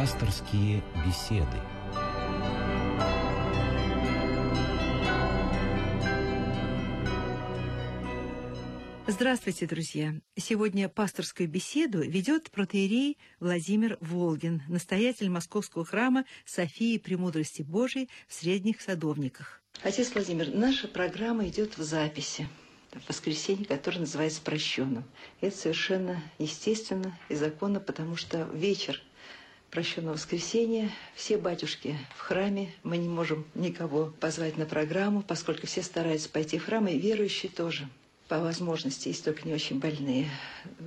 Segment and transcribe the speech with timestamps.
[0.00, 1.44] Пасторские беседы.
[9.06, 10.14] Здравствуйте, друзья!
[10.38, 18.80] Сегодня пасторскую беседу ведет протеерей Владимир Волгин, настоятель Московского храма Софии Премудрости Божией в Средних
[18.80, 19.60] Садовниках.
[19.82, 22.48] Отец Владимир, наша программа идет в записи
[22.90, 25.04] в воскресенье, которое называется прощенным.
[25.42, 29.02] Это совершенно естественно и законно, потому что вечер
[29.70, 35.82] прощенного воскресенья все батюшки в храме, мы не можем никого позвать на программу, поскольку все
[35.82, 37.88] стараются пойти в храм, и верующие тоже
[38.28, 40.28] по возможности, если только не очень больные.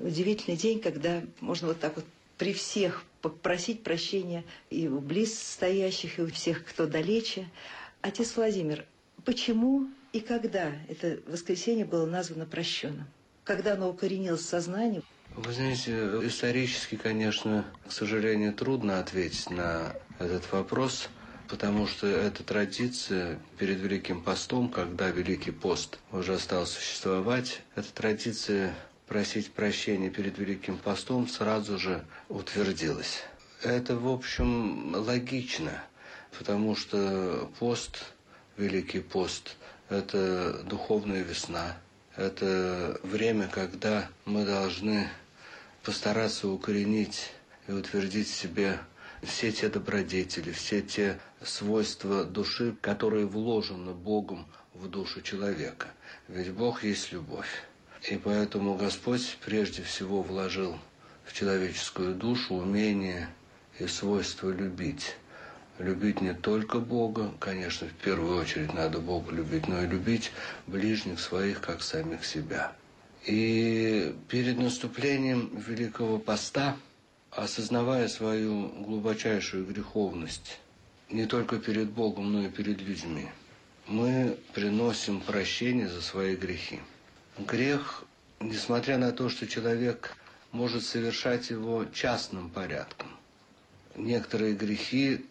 [0.02, 2.06] Удивительный день, когда можно вот так вот
[2.38, 7.48] при всех попросить прощения и у близ стоящих, и у всех, кто далече.
[8.02, 8.86] Отец Владимир,
[9.24, 13.08] почему и когда это воскресенье было названо прощенным?
[13.44, 15.04] Когда оно укоренилось в сознании?
[15.36, 15.92] Вы знаете,
[16.28, 21.10] исторически, конечно, к сожалению, трудно ответить на этот вопрос,
[21.50, 28.76] потому что эта традиция перед Великим постом, когда Великий пост уже стал существовать, эта традиция
[29.08, 33.24] просить прощения перед Великим постом сразу же утвердилась.
[33.64, 35.84] Это, в общем, логично,
[36.38, 38.06] потому что пост,
[38.56, 39.56] Великий пост,
[39.90, 41.76] это духовная весна,
[42.16, 45.10] это время, когда мы должны
[45.84, 47.32] постараться укоренить
[47.68, 48.80] и утвердить в себе
[49.22, 55.88] все те добродетели, все те свойства души, которые вложены Богом в душу человека.
[56.28, 57.64] Ведь Бог есть любовь.
[58.10, 60.78] И поэтому Господь прежде всего вложил
[61.26, 63.30] в человеческую душу умение
[63.80, 65.16] и свойство любить.
[65.80, 70.32] Любить не только Бога, конечно, в первую очередь надо Бога любить, но и любить
[70.68, 72.74] ближних своих, как самих себя.
[73.26, 76.76] И перед наступлением Великого Поста,
[77.32, 80.60] осознавая свою глубочайшую греховность,
[81.10, 83.28] не только перед Богом, но и перед людьми,
[83.88, 86.80] мы приносим прощение за свои грехи.
[87.38, 88.04] Грех,
[88.42, 90.18] несмотря на то, что человек
[90.52, 93.08] может совершать его частным порядком,
[93.96, 95.26] некоторые грехи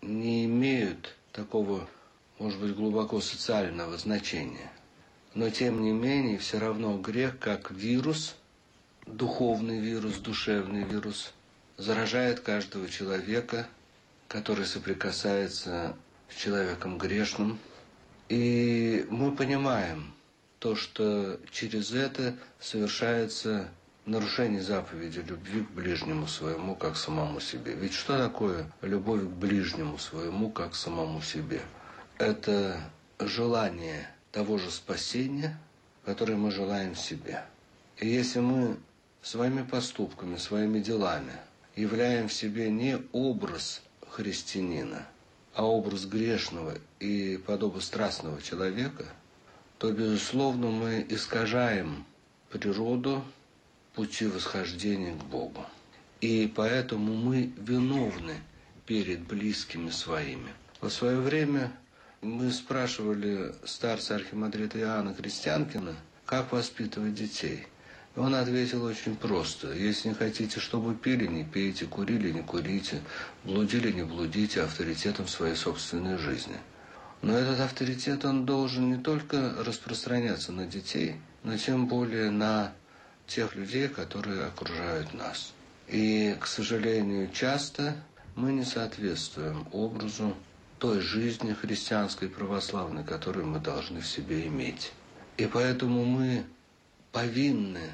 [0.00, 1.88] не имеют такого,
[2.38, 4.70] может быть, глубоко социального значения–
[5.34, 8.36] но тем не менее, все равно грех как вирус,
[9.06, 11.32] духовный вирус, душевный вирус,
[11.76, 13.66] заражает каждого человека,
[14.28, 15.96] который соприкасается
[16.28, 17.58] с человеком грешным.
[18.28, 20.12] И мы понимаем
[20.58, 23.68] то, что через это совершается
[24.06, 27.74] нарушение заповеди любви к ближнему своему, как самому себе.
[27.74, 31.62] Ведь что такое любовь к ближнему своему, как самому себе?
[32.18, 32.80] Это
[33.18, 35.58] желание того же спасения,
[36.04, 37.44] которое мы желаем себе.
[37.98, 38.76] И если мы
[39.22, 41.34] своими поступками, своими делами
[41.76, 45.06] являем в себе не образ христианина,
[45.54, 49.04] а образ грешного и подобострастного человека,
[49.78, 52.04] то, безусловно, мы искажаем
[52.50, 53.22] природу
[53.94, 55.64] пути восхождения к Богу.
[56.20, 58.36] И поэтому мы виновны
[58.86, 60.52] перед близкими своими.
[60.80, 61.72] В свое время
[62.22, 67.66] мы спрашивали старца архимандрита Иоанна Крестьянкина, как воспитывать детей.
[68.14, 69.72] Он ответил очень просто.
[69.72, 73.00] Если не хотите, чтобы пили, не пейте, курили, не курите,
[73.42, 76.56] блудили, не блудите авторитетом своей собственной жизни.
[77.22, 82.72] Но этот авторитет, он должен не только распространяться на детей, но тем более на
[83.26, 85.54] тех людей, которые окружают нас.
[85.88, 87.96] И, к сожалению, часто
[88.36, 90.36] мы не соответствуем образу
[90.82, 94.92] той жизни христианской православной, которую мы должны в себе иметь.
[95.36, 96.42] И поэтому мы
[97.12, 97.92] повинны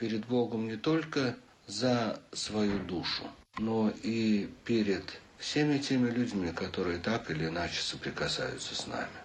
[0.00, 3.24] перед Богом не только за свою душу,
[3.58, 5.04] но и перед
[5.36, 9.20] всеми теми людьми, которые так или иначе соприкасаются с нами.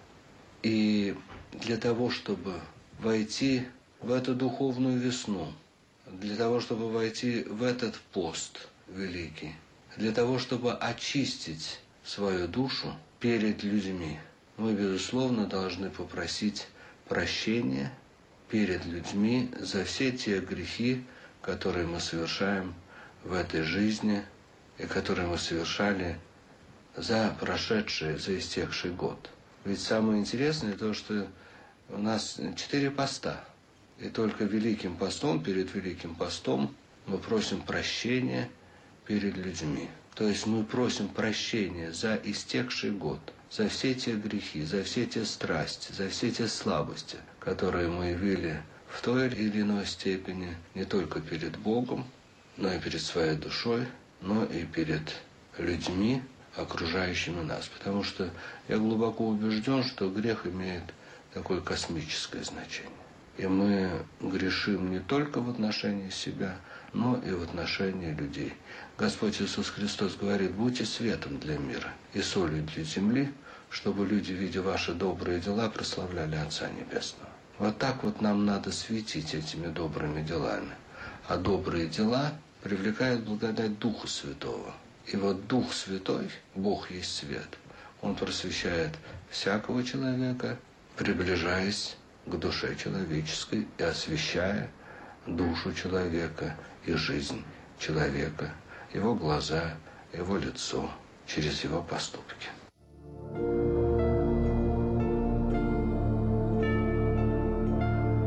[0.62, 1.16] И
[1.52, 2.60] для того, чтобы
[2.98, 3.68] войти
[4.02, 5.50] в эту духовную весну,
[6.04, 9.54] для того, чтобы войти в этот пост великий,
[9.96, 14.18] для того, чтобы очистить свою душу перед людьми.
[14.56, 16.66] Мы, безусловно, должны попросить
[17.06, 17.92] прощения
[18.48, 21.04] перед людьми за все те грехи,
[21.42, 22.74] которые мы совершаем
[23.24, 24.24] в этой жизни
[24.78, 26.18] и которые мы совершали
[26.96, 29.30] за прошедший, за истекший год.
[29.66, 31.28] Ведь самое интересное то, что
[31.90, 33.44] у нас четыре поста.
[33.98, 36.74] И только Великим постом, перед Великим постом
[37.04, 38.48] мы просим прощения
[39.04, 39.90] перед людьми.
[40.18, 43.20] То есть мы просим прощения за истекший год,
[43.52, 48.60] за все те грехи, за все те страсти, за все те слабости, которые мы явили
[48.88, 52.04] в той или иной степени не только перед Богом,
[52.56, 53.86] но и перед своей душой,
[54.20, 55.02] но и перед
[55.56, 56.20] людьми,
[56.56, 57.68] окружающими нас.
[57.68, 58.28] Потому что
[58.66, 60.82] я глубоко убежден, что грех имеет
[61.32, 62.90] такое космическое значение.
[63.36, 63.88] И мы
[64.20, 66.56] грешим не только в отношении себя,
[66.92, 68.54] но и в отношении людей.
[68.96, 73.32] Господь Иисус Христос говорит, будьте светом для мира и солью для земли,
[73.70, 77.30] чтобы люди, видя ваши добрые дела, прославляли Отца Небесного.
[77.58, 80.72] Вот так вот нам надо светить этими добрыми делами.
[81.26, 82.32] А добрые дела
[82.62, 84.72] привлекают благодать Духа Святого.
[85.06, 87.58] И вот Дух Святой, Бог есть свет,
[88.00, 88.92] Он просвещает
[89.30, 90.56] всякого человека,
[90.96, 91.96] приближаясь
[92.26, 94.70] к душе человеческой и освещая
[95.26, 96.56] душу человека
[96.86, 97.44] и жизнь
[97.78, 98.52] человека,
[98.92, 99.76] его глаза,
[100.12, 100.90] его лицо
[101.26, 102.48] через его поступки.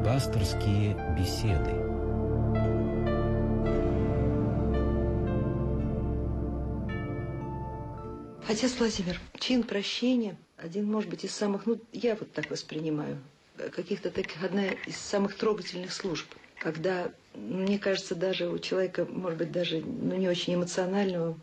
[0.06, 1.72] Пасторские беседы.
[8.48, 13.18] Отец Владимир, чин прощения один, может быть, из самых, ну, я вот так воспринимаю,
[13.72, 16.28] каких-то таких, одна из самых трогательных служб,
[16.62, 21.38] когда, мне кажется, даже у человека, может быть, даже ну, не очень эмоционального,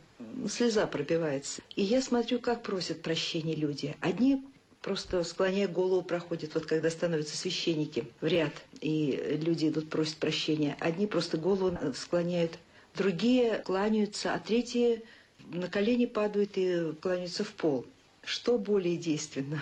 [0.49, 1.61] слеза пробивается.
[1.75, 3.97] И я смотрю, как просят прощения люди.
[4.01, 4.45] Одни
[4.81, 10.77] просто склоняя голову проходят, вот когда становятся священники в ряд, и люди идут просят прощения.
[10.79, 12.53] Одни просто голову склоняют,
[12.95, 15.03] другие кланяются, а третьи
[15.53, 17.85] на колени падают и кланяются в пол.
[18.23, 19.61] Что более действенно?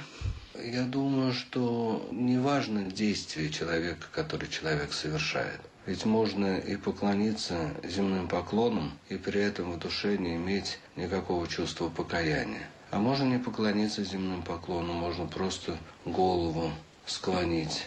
[0.66, 5.60] Я думаю, что не важно действие человека, который человек совершает.
[5.86, 11.88] Ведь можно и поклониться земным поклоном, и при этом в душе не иметь никакого чувства
[11.88, 12.68] покаяния.
[12.90, 16.72] А можно не поклониться земным поклоном, можно просто голову
[17.06, 17.86] склонить.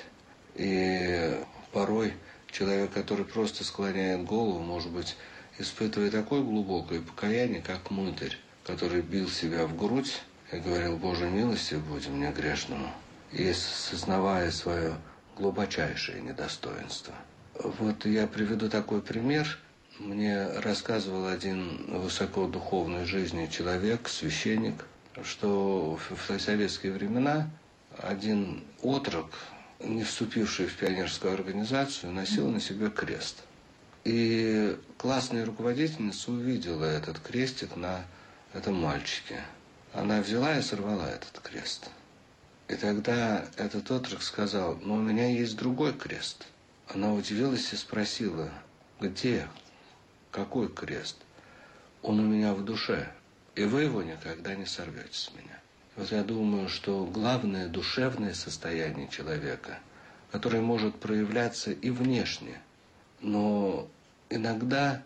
[0.55, 1.37] И
[1.73, 2.13] порой
[2.49, 5.17] человек, который просто склоняет голову, может быть,
[5.57, 11.75] испытывая такое глубокое покаяние, как мытарь, который бил себя в грудь и говорил, Боже, милости
[11.75, 12.91] будем мне грешному,
[13.31, 14.95] и сознавая свое
[15.37, 17.13] глубочайшее недостоинство.
[17.55, 19.59] Вот я приведу такой пример.
[19.99, 24.85] Мне рассказывал один высокодуховной жизни человек, священник,
[25.23, 27.49] что в советские времена
[27.97, 29.31] один отрок,
[29.79, 33.43] не вступивший в пионерскую организацию, носил на себе крест–
[34.03, 38.03] и классная руководительница увидела этот крестик на
[38.53, 39.43] этом мальчике.
[39.93, 41.89] Она взяла и сорвала этот крест.
[42.67, 46.45] И тогда этот отрок сказал, но у меня есть другой крест.
[46.87, 48.51] Она удивилась и спросила,
[48.99, 49.47] где,
[50.31, 51.17] какой крест?
[52.01, 53.11] Он у меня в душе,
[53.55, 55.59] и вы его никогда не сорвете с меня.
[55.95, 59.79] Вот я думаю, что главное душевное состояние человека,
[60.31, 62.61] которое может проявляться и внешне–
[63.21, 63.87] но
[64.29, 65.03] иногда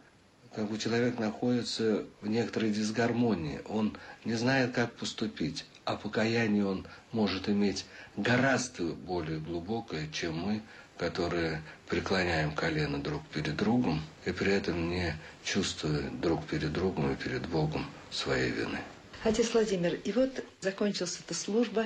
[0.56, 3.62] как бы человек находится в некоторой дисгармонии.
[3.68, 5.66] Он не знает, как поступить.
[5.86, 7.86] А покаяние он может иметь
[8.16, 10.62] гораздо более глубокое, чем мы,
[10.98, 17.16] которые преклоняем колено друг перед другом и при этом не чувствуя друг перед другом и
[17.16, 18.80] перед Богом своей вины.
[19.24, 21.86] Отец Владимир, и вот закончилась эта служба,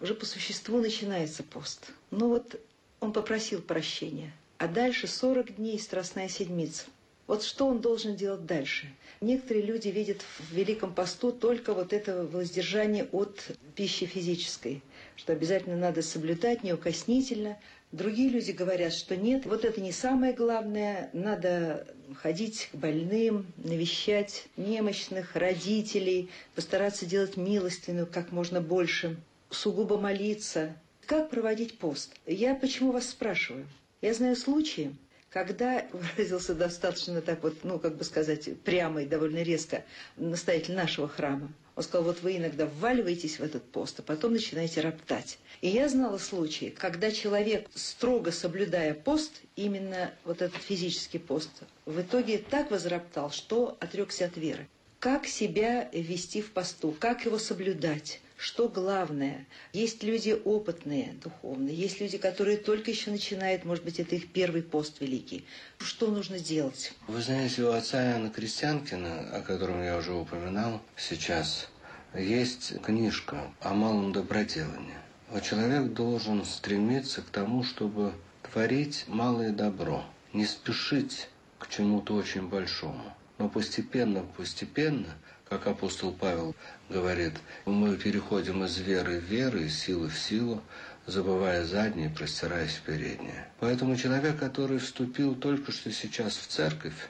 [0.00, 1.92] уже по существу начинается пост.
[2.10, 2.60] Ну вот
[3.00, 6.84] он попросил прощения– а дальше 40 дней Страстная Седмица.
[7.26, 8.86] Вот что он должен делать дальше?
[9.20, 13.40] Некоторые люди видят в Великом посту только вот это воздержание от
[13.74, 14.82] пищи физической,
[15.16, 17.58] что обязательно надо соблюдать неукоснительно.
[17.92, 21.86] Другие люди говорят, что нет, вот это не самое главное, надо
[22.20, 29.16] ходить к больным, навещать немощных, родителей, постараться делать милостивную как можно больше,
[29.48, 30.76] сугубо молиться.
[31.06, 32.12] Как проводить пост?
[32.26, 33.66] Я почему вас спрашиваю?
[34.02, 34.94] Я знаю случаи,
[35.34, 39.84] когда выразился достаточно так вот, ну, как бы сказать, прямо и довольно резко
[40.16, 41.52] настоятель нашего храма.
[41.74, 45.38] Он сказал, вот вы иногда вваливаетесь в этот пост, а потом начинаете роптать.
[45.60, 51.50] И я знала случаи, когда человек, строго соблюдая пост, именно вот этот физический пост,
[51.84, 54.68] в итоге так возроптал, что отрекся от веры.
[55.00, 58.20] Как себя вести в посту, как его соблюдать?
[58.44, 59.46] Что главное.
[59.72, 64.62] Есть люди опытные духовно, есть люди, которые только еще начинают, может быть, это их первый
[64.62, 65.46] пост великий.
[65.78, 66.92] Что нужно делать?
[67.08, 71.70] Вы знаете, у отца Иоанна Крестьянкина, о котором я уже упоминал сейчас,
[72.14, 74.98] есть книжка о малом доброделании.
[75.42, 83.16] Человек должен стремиться к тому, чтобы творить малое добро, не спешить к чему-то очень большому,
[83.38, 85.16] но постепенно, постепенно–
[85.54, 86.52] как апостол Павел
[86.88, 87.34] говорит,
[87.64, 90.60] мы переходим из веры в веру, из силы в силу,
[91.06, 93.46] забывая заднее, простираясь в переднее.
[93.60, 97.08] Поэтому человек, который вступил только что сейчас в церковь,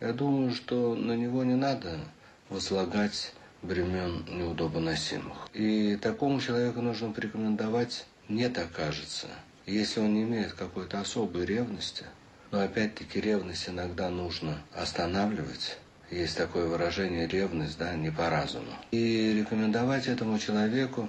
[0.00, 1.98] я думаю, что на него не надо
[2.50, 5.48] возлагать бремен неудобоносимых.
[5.54, 9.28] И такому человеку нужно порекомендовать, нет, окажется,
[9.64, 12.04] если он не имеет какой-то особой ревности,
[12.50, 15.78] но опять-таки ревность иногда нужно останавливать,
[16.10, 18.72] есть такое выражение ревность, да, не по разуму.
[18.90, 21.08] И рекомендовать этому человеку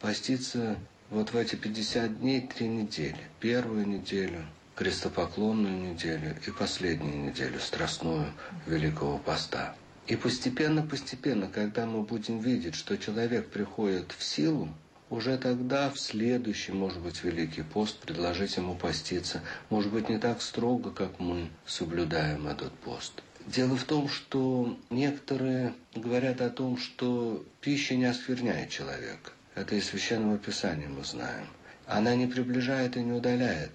[0.00, 0.76] поститься
[1.10, 3.20] вот в эти 50 дней три недели.
[3.40, 8.26] Первую неделю, крестопоклонную неделю и последнюю неделю, страстную
[8.66, 9.74] Великого Поста.
[10.06, 14.68] И постепенно-постепенно, когда мы будем видеть, что человек приходит в силу,
[15.10, 19.42] уже тогда в следующий, может быть, Великий пост предложить ему поститься.
[19.68, 23.22] Может быть, не так строго, как мы соблюдаем этот пост.
[23.46, 29.32] Дело в том, что некоторые говорят о том, что пища не оскверняет человека.
[29.54, 31.46] Это из Священного Писания мы знаем.
[31.86, 33.72] Она не приближает и не удаляет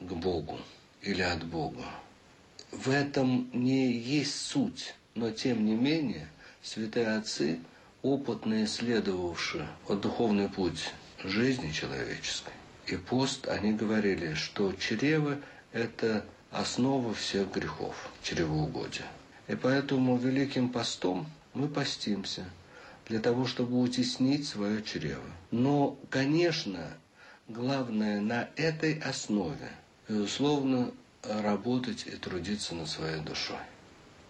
[0.00, 0.58] к Богу
[1.02, 1.84] или от Бога.
[2.70, 6.28] В этом не есть суть, но тем не менее
[6.62, 7.58] святые отцы–
[8.02, 10.92] опытно исследовавшие вот духовный путь
[11.22, 12.52] жизни человеческой
[12.86, 15.38] и пост, они говорили, что чрево–
[15.72, 19.06] это основа всех грехов, чревоугодия.
[19.48, 22.44] И поэтому великим постом мы постимся
[23.06, 25.24] для того, чтобы утеснить свое чрево.
[25.50, 26.86] Но, конечно,
[27.48, 29.70] главное на этой основе,
[30.08, 30.92] безусловно,
[31.22, 33.58] работать и трудиться над своей душой,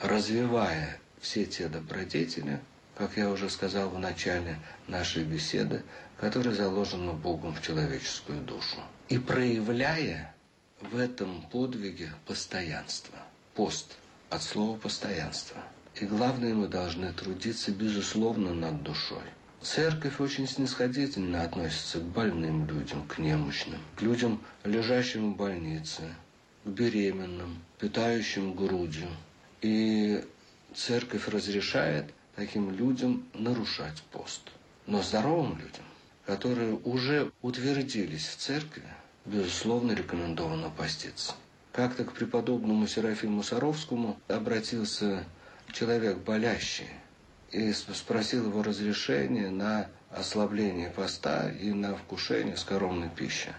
[0.00, 2.61] развивая все те добродетели,
[2.97, 4.59] как я уже сказал в начале
[4.89, 5.83] нашей беседы,
[6.19, 8.77] которая заложена Богом в человеческую душу.
[9.09, 10.35] И проявляя
[10.81, 13.19] в этом подвиге постоянство.
[13.55, 13.97] Пост
[14.31, 15.57] от слова постоянство.
[15.97, 19.23] И главное, мы должны трудиться, безусловно, над душой.
[19.61, 26.03] Церковь очень снисходительно относится к больным людям, к немощным, к людям, лежащим в больнице,
[26.65, 29.09] к беременным, питающим грудью.
[29.61, 30.25] И
[30.75, 32.07] церковь разрешает
[32.37, 34.41] таким людям нарушать пост.
[34.87, 35.85] Но здоровым людям,
[36.25, 38.85] которые уже утвердились в церкви,
[39.31, 41.35] безусловно, рекомендовано поститься.
[41.73, 45.25] Как-то к преподобному Серафиму Саровскому обратился
[45.73, 46.89] человек болящий
[47.53, 53.53] и спросил его разрешения на ослабление поста и на вкушение скоромной пищи.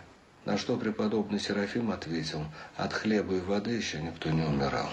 [0.44, 4.90] На что преподобный Серафим ответил, от хлеба и воды еще никто не умирал.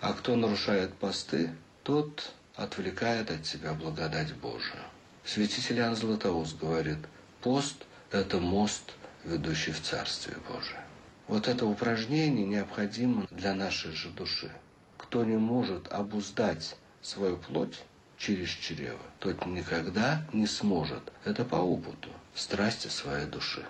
[0.00, 1.50] А кто нарушает посты,
[1.82, 4.82] тот отвлекает от себя благодать Божию.
[5.24, 6.98] Святитель Иоанн Златоуст говорит,
[7.40, 7.76] пост–
[8.10, 8.92] это мост,
[9.24, 10.80] ведущий в Царствие Божие.
[11.28, 14.50] Вот это упражнение необходимо для нашей же души.
[14.96, 17.82] Кто не может обуздать свою плоть
[18.18, 23.64] через чрево, тот никогда не сможет, это по опыту, страсти своей души.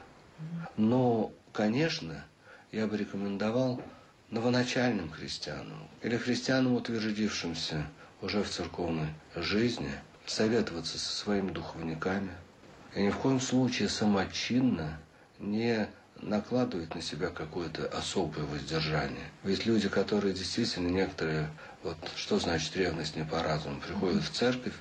[0.76, 2.24] Но, конечно,
[2.72, 3.82] я бы рекомендовал
[4.30, 7.86] новоначальным христианам или христианам, утвердившимся
[8.22, 9.92] уже в церковной жизни,
[10.26, 12.30] советоваться со своими духовниками
[12.94, 14.98] и ни в коем случае самочинно
[15.40, 19.30] не накладывать на себя какое-то особое воздержание.
[19.42, 21.48] Ведь люди, которые действительно некоторые,
[21.82, 24.74] вот что значит ревность не по разуму, приходят в церковь,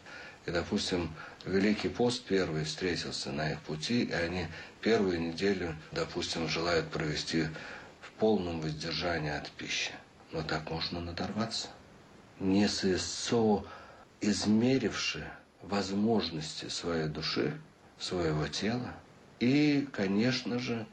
[0.46, 1.12] и, допустим,
[1.46, 4.48] Великий пост первый встретился на их пути, и они
[4.82, 7.46] первую неделю, допустим, желают провести
[8.02, 9.94] в полном воздержании от пищи.
[10.32, 11.70] Но так можно надорваться
[12.40, 12.68] не
[14.22, 15.28] измеривши
[15.62, 17.60] возможности своей души,
[17.98, 18.94] своего тела,
[19.40, 20.86] и, конечно же,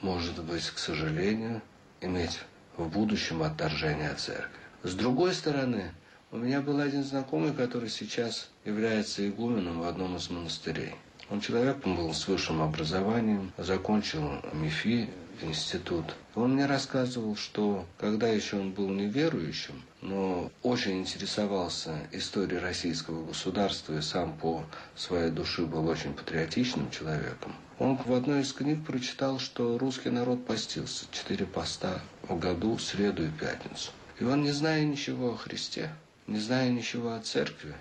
[0.00, 1.62] может быть, к сожалению,
[2.00, 2.40] иметь
[2.76, 4.60] в будущем отторжение от церкви.
[4.82, 5.92] С другой стороны,
[6.30, 10.94] у меня был один знакомый, который сейчас является игуменом в одном из монастырей.
[11.30, 15.10] Он человек был с высшим образованием, закончил МИФИ,
[15.42, 16.14] институт.
[16.34, 23.98] Он мне рассказывал, что когда еще он был неверующим, но очень интересовался историей российского государства
[23.98, 24.64] и сам по
[24.94, 30.44] своей душе был очень патриотичным человеком, он в одной из книг прочитал, что русский народ
[30.44, 33.92] постился четыре поста в году, среду и пятницу.
[34.18, 35.90] И он, не зная ничего о Христе,
[36.26, 37.74] не зная ничего о церкви,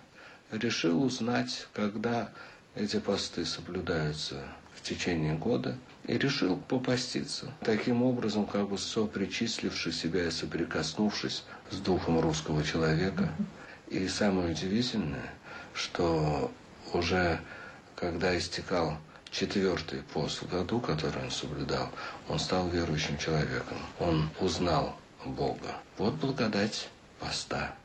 [0.52, 2.30] решил узнать, когда
[2.76, 4.44] эти посты соблюдаются
[4.76, 7.54] в течение года, и решил попаститься.
[7.62, 13.30] Таким образом, как бы сопричисливши себя и соприкоснувшись с духом русского человека.
[13.90, 15.34] И самое удивительное,
[15.74, 16.52] что
[16.94, 17.40] уже
[17.96, 18.98] когда истекал
[19.30, 21.90] четвертый пост в году, который он соблюдал,
[22.30, 23.78] он стал верующим человеком.
[24.00, 24.96] Он узнал
[25.26, 25.76] Бога.
[25.98, 27.76] Вот благодать поста.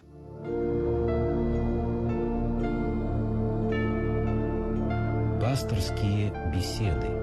[5.41, 7.22] Пасторские беседы.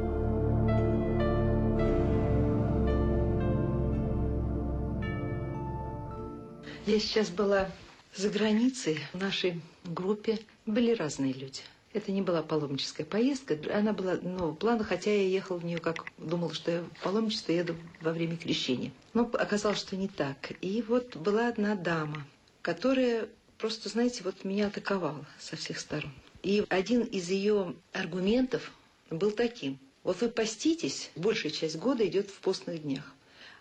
[6.89, 7.69] Я сейчас была
[8.15, 11.61] За границей в нашей группе были разные люди.
[11.93, 16.05] Это не была паломническая поездка, она была нового плана, хотя я ехал в нее, как
[16.17, 18.91] думал, что я в паломничество еду во время крещения.
[19.13, 20.51] Но оказалось, что не так.
[20.61, 22.25] И вот была одна дама,
[22.63, 23.29] которая
[23.59, 26.11] просто, знаете, вот меня атаковала со всех сторон.
[26.41, 28.71] И один из ее аргументов
[29.11, 29.77] был таким.
[30.01, 33.13] Вот вы поститесь, большая часть года идет в постных днях.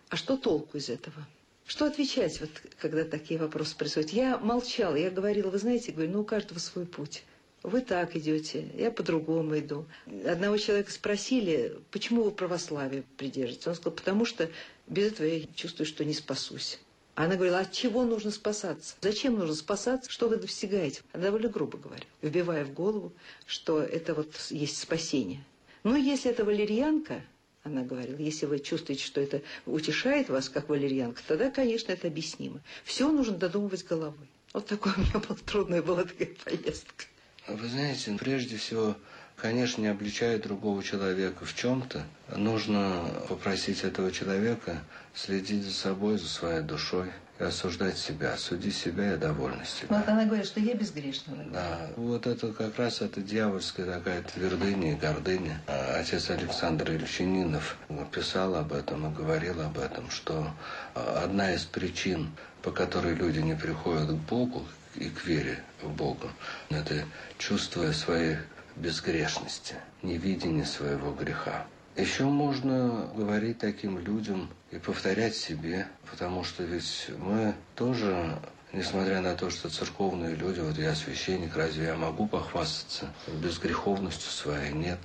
[0.09, 1.27] А что толку из этого?
[1.69, 2.49] Что отвечать, вот,
[2.81, 4.09] когда такие вопросы происходят?
[4.09, 7.25] Я молчала, я говорила, вы знаете, говорю, ну у каждого свой путь.
[7.63, 9.85] Вы так идете, я по-другому иду.
[10.25, 13.67] Одного человека спросили, почему вы православие придерживаетесь?
[13.67, 14.49] Он сказал, потому что
[14.87, 16.79] без этого я чувствую, что не спасусь.
[17.17, 18.95] А она говорила, от чего нужно спасаться?
[19.03, 20.11] Зачем нужно спасаться?
[20.11, 21.03] Что вы достигаете?
[21.13, 23.13] Она довольно грубо говоря, вбивая в голову,
[23.45, 25.45] что это вот есть спасение.
[25.83, 27.21] Но если это валерьянка,
[27.69, 32.61] она говорила, если вы чувствуете, что это утешает вас, как валерьянка, тогда, конечно, это объяснимо.
[32.85, 34.29] Все нужно додумывать головой.
[34.53, 37.05] Вот такое у меня была трудная была такая поездка.
[37.47, 38.97] Вы знаете, прежде всего,
[39.37, 42.05] конечно, не обличая другого человека в чем-то,
[42.37, 44.83] нужно попросить этого человека
[45.15, 49.97] следить за собой, за своей душой осуждать себя, судить себя и довольна себя.
[49.97, 51.37] Вот она говорит, что я безгрешна.
[51.53, 55.61] Да, вот это как раз это дьявольская такая твердыня и гордыня.
[55.67, 57.77] Отец Александр Ильчининов
[58.13, 60.51] писал об этом и говорил об этом, что
[60.95, 62.31] одна из причин,
[62.63, 64.65] по которой люди не приходят к Богу,
[64.97, 66.29] и к вере в Бога.
[66.71, 67.05] Это
[67.39, 68.39] чувствуя своей
[68.75, 71.67] безгрешности, невидение своего греха.
[71.99, 78.39] Еще можно говорить таким людям и повторять себе, потому что ведь мы тоже,
[78.73, 83.13] несмотря на то, что церковные люди, вот я священник, разве я могу похвастаться
[83.43, 84.73] безгреховностью своей?
[84.73, 85.01] Нет.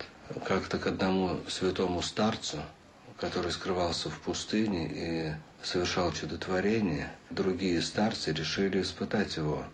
[0.46, 2.60] Как-то к одному святому старцу,
[3.18, 9.66] который скрывался в пустыне и совершал чудотворение, другие старцы решили испытать его–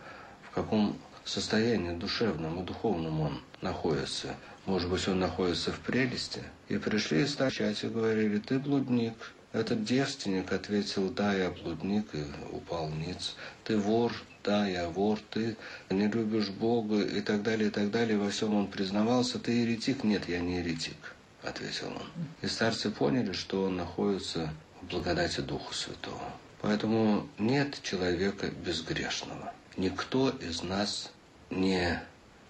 [0.50, 4.36] в каком состоянии душевном и духовном он находится.
[4.70, 6.44] Может быть, он находится в прелести.
[6.68, 9.16] И пришли и стали и говорили, ты блудник.
[9.52, 13.36] Этот девственник ответил, да, я блудник, и упал ниц.
[13.64, 15.58] Ты вор, да, я вор, ты
[15.90, 18.20] не любишь Бога, и так далее, и так далее.
[18.20, 20.04] Во всем он признавался, ты еретик?
[20.04, 22.26] Нет, я не еретик, ответил он.
[22.44, 24.54] И старцы поняли, что он находится
[24.84, 26.32] в благодати Духа Святого.
[26.62, 31.12] Поэтому нет человека безгрешного никто из нас
[31.50, 32.00] не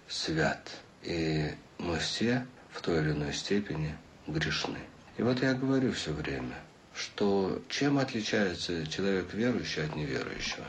[0.08, 0.68] свят.
[1.02, 4.78] И мы все в той или иной степени грешны.
[5.16, 6.56] И вот я говорю все время,
[6.94, 10.64] что чем отличается человек верующий от неверующего?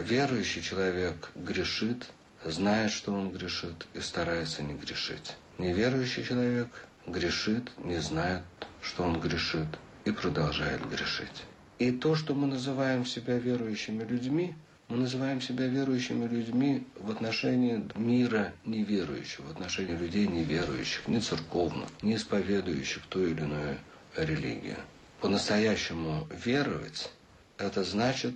[0.00, 2.06] Верующий человек грешит,
[2.44, 5.36] знает, что он грешит, и старается не грешить.
[5.58, 6.68] Неверующий человек
[7.06, 8.42] грешит, не знает,
[8.82, 9.68] что он грешит,
[10.04, 11.44] и продолжает грешить.
[11.78, 14.54] И то, что мы называем себя верующими людьми,
[14.88, 21.88] мы называем себя верующими людьми в отношении мира неверующих, в отношении людей неверующих, не церковных,
[22.02, 23.78] не исповедующих ту или иную
[24.16, 24.76] религию.
[25.20, 27.10] По-настоящему веровать–
[27.58, 28.34] это значит,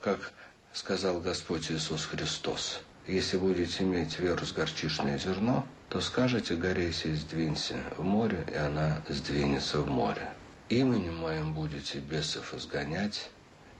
[0.00, 0.32] как
[0.74, 7.14] сказал Господь Иисус Христос, если будете иметь веру с горчичное зерно, то скажете горе сей
[7.14, 10.30] сдвинься в море, и она сдвинется в море.
[10.68, 13.30] Именем моим будете бесов изгонять,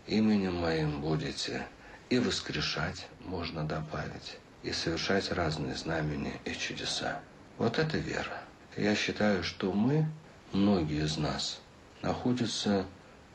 [0.06, 1.66] именем моим будете
[2.10, 7.20] и воскрешать можно добавить, и совершать разные знамения и чудеса.
[7.58, 8.40] Вот это вера.
[8.76, 10.06] Я считаю, что мы,
[10.52, 11.60] многие из нас,
[12.02, 12.86] находятся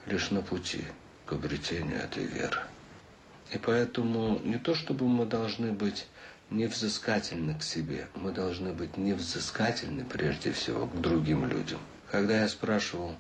[0.06, 0.84] лишь на пути
[1.26, 2.62] к обретению этой веры.
[3.52, 6.08] И поэтому не то, чтобы мы должны быть
[6.50, 11.80] невзыскательны к себе, мы должны быть невзыскательны прежде всего к другим людям.
[12.12, 13.16] Когда я спрашивал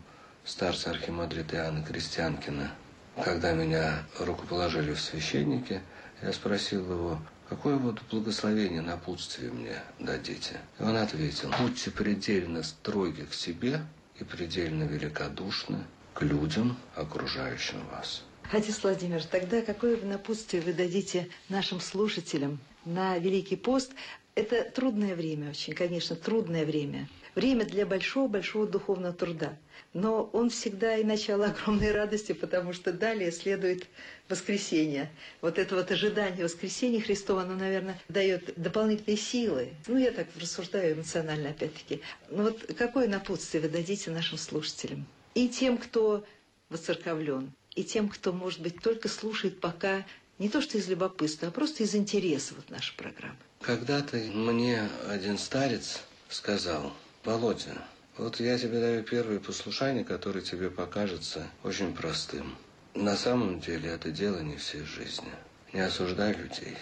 [0.46, 2.72] старца архимандрита Иоанна Крестьянкина,
[3.21, 5.82] когда меня рукоположили в священнике,
[6.21, 10.60] я спросил его, какое вот благословение, напутствие мне дадите?
[10.80, 13.82] И он ответил, будьте предельно строги к себе
[14.19, 18.23] и предельно великодушны к людям, окружающим вас.
[18.52, 23.91] Отец Владимир, тогда какое напутствие вы дадите нашим слушателям на Великий пост?
[24.36, 27.08] Это трудное время очень, конечно, трудное время.
[27.36, 29.58] Время для большого-большого духовного труда.
[29.93, 33.88] Но он всегда и начало огромной радости, потому что далее следует
[34.30, 35.12] воскресенье.
[35.41, 39.69] Вот это вот ожидание воскресения Христова, оно, наверное, дает дополнительные силы.
[39.88, 42.02] Ну, я так рассуждаю эмоционально, опять-таки.
[42.30, 45.06] Ну вот какое напутствие вы дадите нашим слушателям?
[45.34, 46.24] И тем, кто
[46.69, 50.06] воцерковлен, и тем, кто, может быть, только слушает пока
[50.39, 53.38] не то что из любопытства, а просто из интереса вот нашей программы.
[53.62, 56.93] Когда-то мне один старец сказал,
[57.26, 57.78] Володя,
[58.18, 62.54] вот я тебе даю первое послушание, которое тебе покажется очень простым.
[62.96, 65.32] На самом деле это дело не всей жизни.
[65.72, 66.78] не осуждай людей.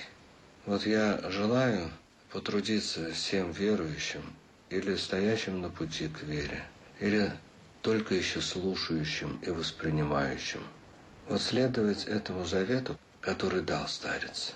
[0.66, 1.92] Вот я желаю
[2.32, 4.24] потрудиться всем верующим
[4.72, 6.64] или стоящим на пути к вере,
[7.00, 7.32] или
[7.84, 10.64] только еще слушающим и воспринимающим.
[11.30, 14.56] Вот следовать этому завету, который дал старец.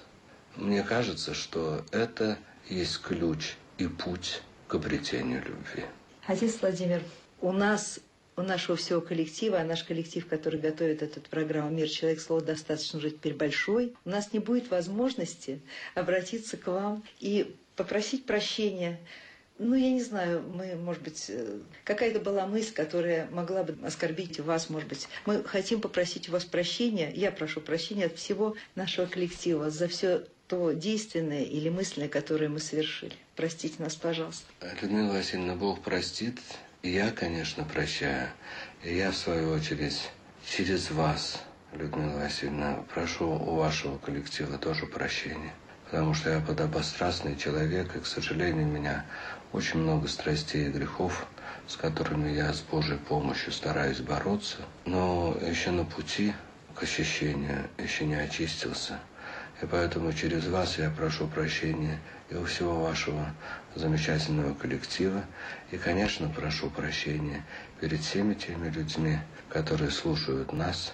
[0.56, 5.86] Мне кажется, что это есть ключ и путь к обретению любви.
[6.26, 7.02] Отец Владимир,
[7.42, 8.00] у нас
[8.38, 11.88] у нашего всего коллектива, наш коллектив, который готовит эту программу «Мир.
[11.88, 12.20] Человек.
[12.20, 15.62] Слово достаточно уже теперь большой», у нас не будет возможности
[15.94, 19.00] обратиться к вам и попросить прощения
[19.58, 24.40] ну, я не знаю, мы, может быть, э, какая-то была мысль, которая могла бы оскорбить
[24.42, 25.08] вас, может быть.
[25.26, 30.26] Мы хотим попросить у вас прощения, я прошу прощения от всего нашего коллектива за все
[30.48, 33.14] то действенное или мысленное, которое мы совершили.
[33.36, 34.46] Простите нас, пожалуйста.
[34.82, 36.40] Людмила Васильевна, Бог простит.
[36.84, 38.30] Я, конечно, прощаю.
[38.84, 40.10] Я, в свою очередь,
[40.48, 41.42] через вас,
[41.74, 45.54] Людмила Васильевна, прошу у вашего коллектива тоже прощения.
[45.86, 49.06] Потому что я подобострастный человек, и, к сожалению, меня
[49.52, 51.26] очень много страстей и грехов,
[51.68, 56.34] с которыми я с Божьей помощью стараюсь бороться, но еще на пути
[56.76, 59.00] к очищению еще не очистился.
[59.62, 63.34] И поэтому через вас я прошу прощения и у всего вашего
[63.76, 65.24] замечательного коллектива.
[65.72, 67.46] И, конечно, прошу прощения
[67.80, 70.94] перед всеми теми людьми, которые слушают нас,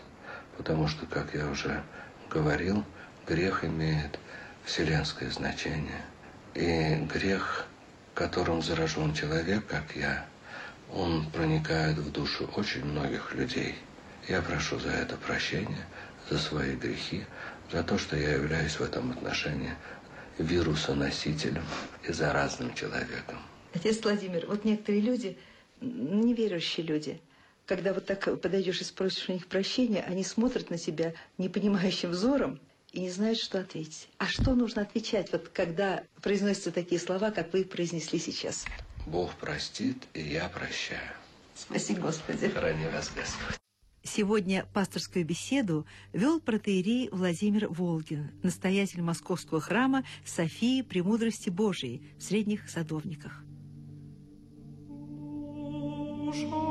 [0.58, 1.84] потому что, как я уже
[2.30, 2.84] говорил,
[3.28, 4.20] грех имеет
[4.64, 6.02] вселенское значение.
[6.54, 7.68] И грех
[8.14, 10.26] которым заражен человек, как я,
[10.94, 13.76] он проникает в душу очень многих людей.
[14.28, 15.86] Я прошу за это прощения,
[16.30, 17.26] за свои грехи,
[17.72, 19.74] за то, что я являюсь в этом отношении
[20.38, 21.64] вирусоносителем
[22.08, 23.38] и заразным человеком.
[23.74, 25.38] Отец Владимир, вот некоторые люди,
[25.80, 27.22] неверующие люди,
[27.66, 32.60] когда вот так подойдешь и спросишь у них прощения, они смотрят на себя непонимающим взором
[32.92, 34.10] и не знают, что ответить.
[34.18, 38.66] А что нужно отвечать, вот когда произносятся такие слова, как вы произнесли сейчас?
[39.06, 41.00] Бог простит, и я прощаю.
[41.56, 42.50] Спасибо, Господи.
[42.50, 43.62] Храни вас Господь.
[44.04, 52.70] Сегодня пасторскую беседу вел протеерей Владимир Волгин, настоятель московского храма Софии Премудрости Божией в Средних
[52.70, 53.44] Садовниках.
[56.32, 56.71] слушали